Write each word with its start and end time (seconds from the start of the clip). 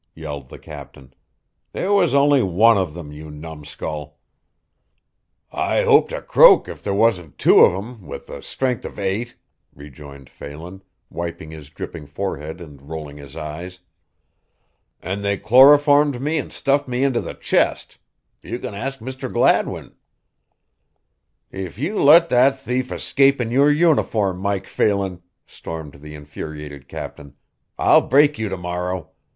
yelled 0.15 0.49
the 0.49 0.57
captain. 0.57 1.13
"There 1.73 1.93
was 1.93 2.15
only 2.15 2.41
one 2.41 2.75
of 2.75 2.95
them, 2.95 3.11
you 3.11 3.29
numskull." 3.29 4.17
"I 5.51 5.83
hope 5.83 6.09
to 6.09 6.23
croak 6.23 6.67
if 6.67 6.81
there 6.81 6.91
wasn't 6.95 7.37
two 7.37 7.59
of 7.59 7.75
'em 7.75 8.07
with 8.07 8.25
the 8.25 8.41
stren'th 8.41 8.83
of 8.83 8.97
eight," 8.97 9.35
rejoined 9.75 10.27
Phelan, 10.27 10.81
wiping 11.11 11.51
his 11.51 11.69
dripping 11.69 12.07
forehead 12.07 12.59
and 12.59 12.81
rolling 12.81 13.17
his 13.17 13.35
eyes. 13.35 13.77
"An' 15.03 15.21
they 15.21 15.37
chloroformed 15.37 16.19
me 16.19 16.39
an' 16.39 16.49
stuffed 16.49 16.87
me 16.87 17.03
into 17.03 17.21
the 17.21 17.35
chest. 17.35 17.99
You 18.41 18.57
can 18.57 18.73
ask 18.73 19.01
Mr. 19.01 19.31
Gladwin." 19.31 19.93
"If 21.51 21.77
you 21.77 21.99
let 21.99 22.27
that 22.29 22.57
thief 22.57 22.91
escape 22.91 23.39
in 23.39 23.51
your 23.51 23.71
uniform, 23.71 24.39
Mike 24.39 24.65
Phelan," 24.65 25.21
stormed 25.45 26.01
the 26.01 26.15
infuriated 26.15 26.87
captain, 26.87 27.35
"I'll 27.77 28.01
break 28.07 28.39
you 28.39 28.49
to 28.49 28.57
morrow. 28.57 29.11